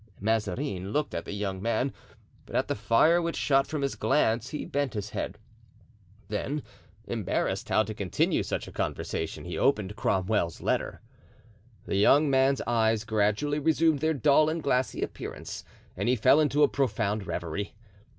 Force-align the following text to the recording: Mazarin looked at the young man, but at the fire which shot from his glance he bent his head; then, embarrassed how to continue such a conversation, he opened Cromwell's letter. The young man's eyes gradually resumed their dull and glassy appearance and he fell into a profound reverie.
Mazarin 0.19 0.91
looked 0.93 1.13
at 1.13 1.25
the 1.25 1.31
young 1.31 1.61
man, 1.61 1.93
but 2.47 2.55
at 2.55 2.67
the 2.67 2.73
fire 2.73 3.21
which 3.21 3.35
shot 3.35 3.67
from 3.67 3.83
his 3.83 3.93
glance 3.93 4.49
he 4.49 4.65
bent 4.65 4.95
his 4.95 5.11
head; 5.11 5.37
then, 6.27 6.63
embarrassed 7.05 7.69
how 7.69 7.83
to 7.83 7.93
continue 7.93 8.41
such 8.41 8.67
a 8.67 8.71
conversation, 8.71 9.45
he 9.45 9.59
opened 9.59 9.95
Cromwell's 9.95 10.59
letter. 10.59 11.01
The 11.85 11.97
young 11.97 12.31
man's 12.31 12.61
eyes 12.65 13.03
gradually 13.03 13.59
resumed 13.59 13.99
their 13.99 14.15
dull 14.15 14.49
and 14.49 14.63
glassy 14.63 15.03
appearance 15.03 15.63
and 15.95 16.09
he 16.09 16.15
fell 16.15 16.39
into 16.39 16.63
a 16.63 16.67
profound 16.67 17.27
reverie. 17.27 17.75